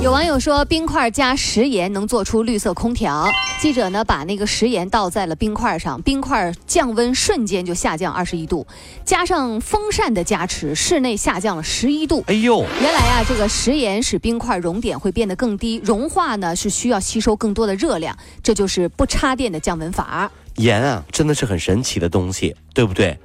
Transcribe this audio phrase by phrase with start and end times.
[0.00, 3.28] 有网友说，冰块加食盐能做出绿色空调。
[3.60, 8.64] 记者呢，把那个食盐倒在了冰块上，冰块降温瞬间就下降二十一度，
[9.04, 12.22] 加上风扇的加持，室内下降了十一度。
[12.28, 20.30] 哎呦，原来啊，这个食盐使冰块熔点会变得更低，融化呢是需要吸收更多的热量，这就是不插电的降温法。
[20.54, 23.18] 盐啊，真的是很神奇的东西，对不对？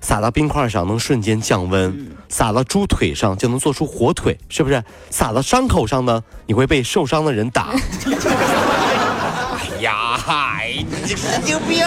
[0.00, 4.82] 撒到冰块上能瞬间降温，撒到猪腿上就能做出火腿，是不是？
[5.10, 7.68] 撒到伤口上呢，你会被受伤的人打。
[9.52, 10.72] 哎呀，嗨，
[11.02, 11.84] 你神经病！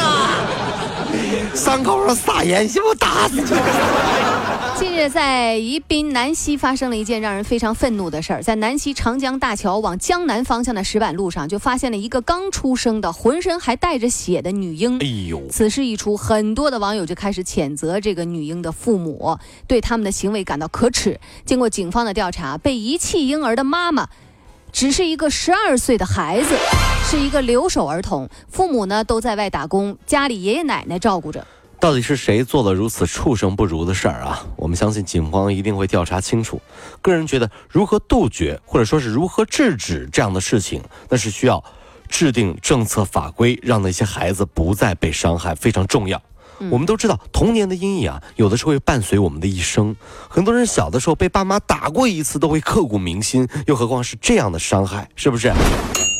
[1.53, 3.41] 伤口上撒盐，先把我打死！
[4.77, 8.43] 近日，在宜宾南溪发生了一件让人非常愤怒的事儿。
[8.43, 14.99] 在南溪长江大桥往江南方向的石板路上，就发现了一个刚出生的、浑身还带着血的女婴。
[14.99, 15.41] 哎呦！
[15.49, 21.17] 此事一出，很多的网友就开始谴责这个女婴的父母，对他们的行为感到可耻。
[21.45, 24.09] 经过警方的调查，被遗弃婴儿的妈妈，
[24.75, 26.53] 只是一个十二岁的孩子，
[27.05, 31.47] 是一个留守儿童，父母呢都在外打工，家里爷爷奶奶照顾着。
[31.79, 34.45] 到底是谁做了如此畜生不如的事儿啊？
[34.57, 36.61] 我们相信警方一定会调查清楚。
[37.01, 41.63] 个人觉得，如何杜绝或者说是如何制止这样的事情，那是需要
[42.09, 46.21] 制定政策法规，让那些孩子不再被伤害，非常重要。
[46.71, 49.95] 我们都知道，童年的阴影啊，有的时候会伴随我们的一生。
[50.29, 55.51] 很多人小的时候被爸妈打过一次，都会刻骨铭心，又何况是这样的伤害，是不是？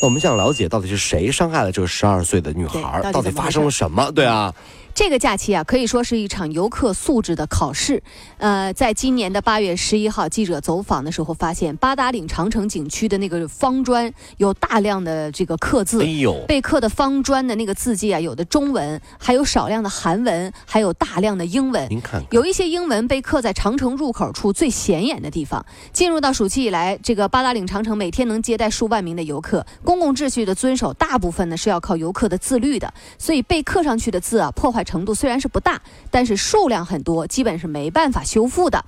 [0.02, 4.10] 我们想了解到底是谁伤害了这个十二岁的女孩，到底发生了什么？
[4.12, 4.54] 对啊。
[4.96, 8.02] 这个假期啊，可以说是一场游客素质的考试。
[8.38, 16.02] 呃，在今年的八月十一号，记者走访的时候发现，八达岭长城景区的那个方砖有大量的这个刻字。
[16.02, 21.86] 哎呦，被刻的方砖的那个字迹啊，有的中文，还有少量的韩文，还有大量的英文。
[21.90, 25.62] 您看，有一些英文被刻在长城入口处最显眼的地方。
[25.92, 34.85] 进入到暑期以来，这个八达岭长城每天能接待数万名的游客，公共秩序的遵守大部分呢是要靠游客的自律的，所以被刻上去的字啊，破坏。
[34.86, 35.78] 程度虽然是不大，
[36.10, 38.82] 但是数量很多，基本是没办法修复的。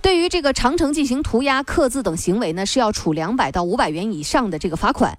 [0.00, 5.12] 对于这个长城进行涂鸦、刻字等行为呢，是要处两百到五百元以上的这个罚款。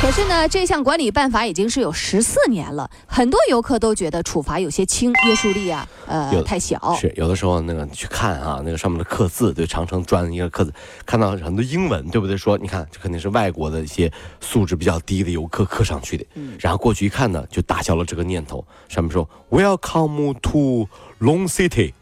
[0.00, 6.96] 可是呢，这项管理办法已经是有十四年了，很多游客都觉得处罚有些轻，约束力啊，呃，太小。
[6.98, 10.72] 是有的时候那个去看啊，那个上面的刻字，对长城砖一个刻字，
[11.04, 12.34] 看到很多英文，对不对？
[12.34, 14.10] 说你看，这肯定是外国的一些
[14.40, 16.24] 素质比较低的游客刻上去的。
[16.34, 16.56] 嗯。
[16.58, 18.64] 然后过去一看呢，就打消了这个念头。
[18.88, 20.88] 上面说 Welcome to
[21.20, 21.92] Long City。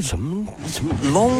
[0.00, 1.30] 什么什么 Long？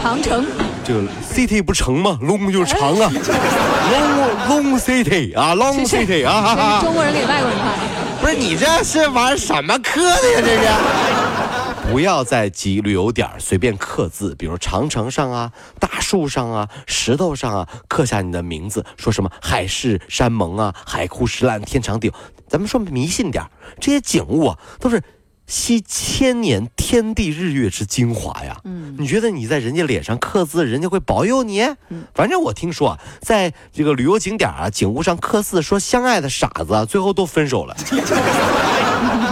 [0.00, 0.46] 长城。
[0.86, 1.02] 这个
[1.34, 3.10] city 不成吗？long 就是长啊，
[4.48, 7.74] long long city 啊，long city 啊，中国人给外国人看。
[8.20, 10.78] 不是你这是玩什么刻的呀？
[11.82, 22.14] 这是， 不要在几旅游点随便刻字，比如长城上啊、大树上啊、石头上啊，刻下你的名字，说什么海誓山盟啊、海枯石烂、天长地久。
[22.48, 23.44] 咱们说迷信点
[23.80, 25.02] 这些景物啊，都是。
[25.46, 28.56] 吸千年天地日月之精华呀！
[28.64, 31.62] 嗯，你觉得你在人家脸上刻字，人家会保佑你？
[31.88, 37.76] 嗯，反正我听说啊，在这个旅游景点啊，景物上刻字，说相爱的傻子最后都分手了。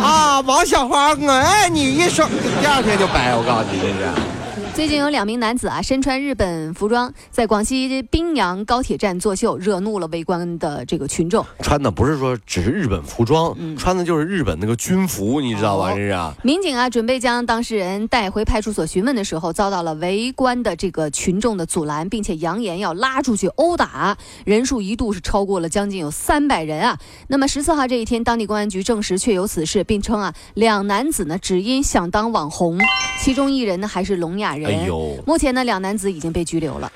[0.05, 2.29] 啊，王小花，我爱你一生，
[2.61, 4.34] 第二天就掰，我告诉你这是。
[4.75, 11.47] 最近有两名男子啊，身穿日本服装，在广西宾阳高铁站作秀，惹怒了围观的这个群众。
[11.61, 15.93] 穿的不是说只是日本服装，穿的就是日本那个军服，你知道吧？
[15.93, 16.09] 这是。
[16.09, 26.99] 啊民警啊，准备将当事人带回派出所询问的时候，遭到了围观的这个群众的阻拦，并且扬言要拉出去殴打，人数一度是超过了将近有三百人啊。
[27.29, 32.77] 那么十四号这一天，当地公安局证实确有此事，并称啊，两男子呢只因想当网红，
[33.23, 34.64] 其中一人呢还是聋哑人。
[34.65, 35.17] 哎呦！
[35.27, 36.91] 目前呢，两男子已经被拘留了。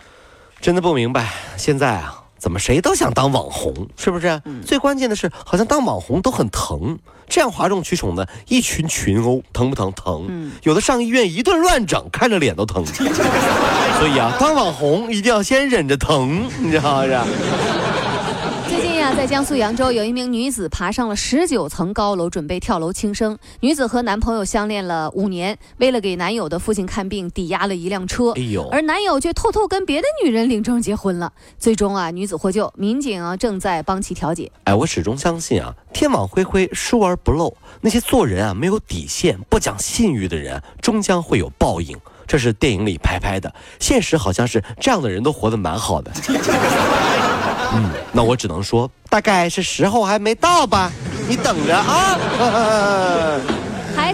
[0.60, 4.40] 真的不明白，现在啊，怎么谁都想当网红，是不是？
[4.64, 6.98] 最关键的是，好像当网红都很疼，
[7.28, 9.92] 这样哗众取宠的一群群殴，疼不疼？
[9.92, 10.50] 疼。
[10.62, 12.84] 有的上医院一顿乱整，看着脸都疼。
[13.98, 17.26] 所以啊，当网红一定要先忍着疼，你知道吗？
[19.08, 23.38] 啊，在江苏扬州，有一名女子爬上了十九层高楼，准备跳楼轻生。
[23.60, 28.32] 女子和男朋友相恋了五年，为了给男友的父亲看病，抵押了一辆车。
[28.32, 31.32] 哎呦，而男友却偷偷跟别的女人领证结婚了。
[31.58, 34.52] 最终啊，女子获救，民警啊正在帮其调解。
[34.64, 37.56] 哎，我始终相信啊，天网恢恢，疏而不漏。
[37.80, 41.98] 那些做人啊没有底线、不讲信誉的人，终将会有报应。
[42.26, 46.12] 这是电影里拍拍的，现实好像是这样的人都活得蛮好的。
[47.72, 50.90] 嗯，那我只能说，大概是时候还没到吧，
[51.28, 52.16] 你等着啊。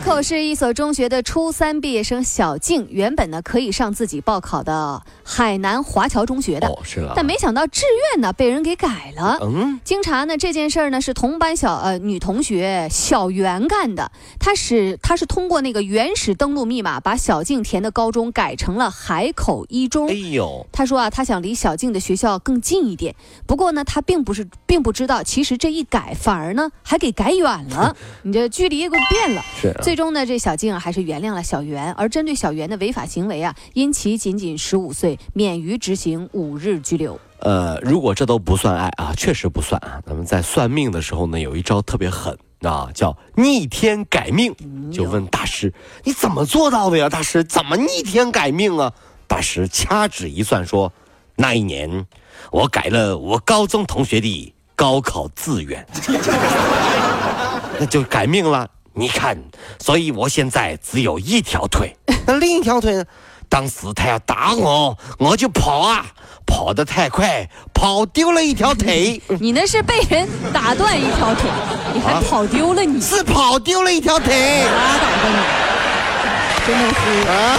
[0.05, 7.09] 海口市一所中学的初三毕业生小静，原本呢可以上自己报考的海南华侨中学的，哦，是。
[7.17, 9.39] 但没想到志愿呢被人给改了。
[9.41, 14.13] 嗯，经查呢，这件事儿呢是同班小呃女同学小袁干的。
[14.39, 20.09] 她是她是通过那个原始登录密码，把小静填的高中改成了海口一中。
[20.11, 23.17] 哎呦，他说啊，他想离小静的学校更近一点。
[23.47, 29.43] 不过呢，他并不是并不知道，其实这一改反而呢还给改远了， 你这距离给变了。
[29.59, 37.17] 是啊最最终呢，这小静还是原谅了小袁，而针对小袁的违法行为啊，因其仅仅十五岁，免于执行五日拘留。
[37.39, 40.03] 呃，如果这都不算爱啊，确实不算啊。
[40.05, 44.53] 咱们在算命的时候呢，有一招特别狠啊，叫逆天改命。
[44.91, 47.09] 就问大师，你怎么做到的呀？
[47.09, 48.93] 大师，怎么逆天改命啊？
[49.29, 50.93] 大师掐指一算说，
[51.37, 52.05] 那一年
[52.51, 55.87] 我改了我高中同学的高考志愿，
[57.79, 58.69] 那就改命了。
[58.95, 59.37] 你看，
[59.79, 61.97] 所以我现在只有一条腿，
[62.27, 63.05] 那另一条腿呢？
[63.49, 66.07] 当时他要打我，我就跑啊，
[66.47, 71.51] 跑得太快，跑丢了一条腿， 你那是被人打断一条腿，
[71.93, 77.29] 你还跑丢了你，是跑丢了一条腿拉倒吧你， 真的是。
[77.29, 77.59] 啊！